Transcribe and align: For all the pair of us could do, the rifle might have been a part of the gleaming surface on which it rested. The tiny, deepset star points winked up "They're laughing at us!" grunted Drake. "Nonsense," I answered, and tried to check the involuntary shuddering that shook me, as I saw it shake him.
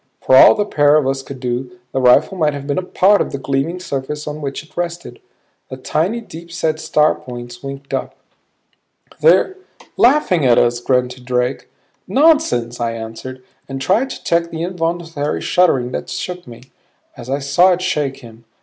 For 0.19 0.35
all 0.35 0.55
the 0.55 0.65
pair 0.65 0.95
of 0.95 1.05
us 1.07 1.21
could 1.21 1.39
do, 1.39 1.77
the 1.91 2.01
rifle 2.01 2.35
might 2.35 2.55
have 2.55 2.65
been 2.65 2.79
a 2.79 2.81
part 2.81 3.21
of 3.21 3.31
the 3.31 3.37
gleaming 3.37 3.79
surface 3.79 4.25
on 4.27 4.41
which 4.41 4.63
it 4.63 4.75
rested. 4.75 5.21
The 5.69 5.77
tiny, 5.77 6.21
deepset 6.21 6.79
star 6.79 7.13
points 7.13 7.61
winked 7.61 7.93
up 7.93 8.15
"They're 9.19 9.57
laughing 9.97 10.43
at 10.43 10.57
us!" 10.57 10.79
grunted 10.79 11.25
Drake. 11.25 11.67
"Nonsense," 12.07 12.79
I 12.79 12.93
answered, 12.93 13.43
and 13.69 13.79
tried 13.79 14.09
to 14.09 14.23
check 14.23 14.49
the 14.49 14.63
involuntary 14.63 15.39
shuddering 15.39 15.91
that 15.91 16.09
shook 16.09 16.47
me, 16.47 16.63
as 17.15 17.29
I 17.29 17.37
saw 17.37 17.73
it 17.73 17.83
shake 17.83 18.21
him. 18.21 18.45